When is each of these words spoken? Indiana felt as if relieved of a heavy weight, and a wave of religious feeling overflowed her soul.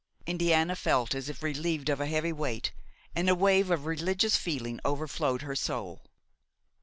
Indiana 0.25 0.75
felt 0.75 1.13
as 1.13 1.29
if 1.29 1.43
relieved 1.43 1.87
of 1.87 2.01
a 2.01 2.07
heavy 2.07 2.33
weight, 2.33 2.71
and 3.15 3.29
a 3.29 3.35
wave 3.35 3.69
of 3.69 3.85
religious 3.85 4.35
feeling 4.35 4.79
overflowed 4.83 5.43
her 5.43 5.55
soul. 5.55 6.03